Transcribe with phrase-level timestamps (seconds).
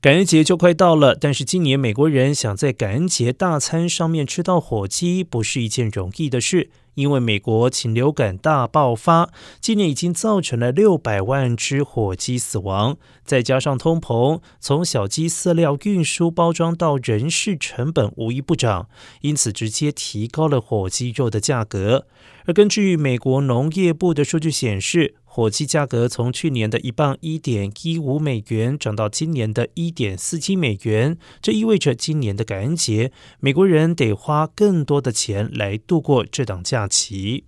[0.00, 6.70] 感恩节就快到了，但是今年美国人想在感恩节大餐上面吃到火鸡，不是一件容易的事。
[6.94, 9.30] 因为美国禽流感大爆发，
[9.60, 18.88] 今年已经造成了六百万只火鸡死亡，再加上通膨，从小鸡饲料运输、包装到人事成本无一不涨，
[19.22, 22.06] 因此直接提高了火鸡肉的价格。
[22.46, 37.44] 而根据美国农业部的数据显示，火鸡价格从去年的一磅一点一五美元涨到今年的一点四七美元，这意味着今年的感恩节，美国人得花更多的钱来度过这档假期。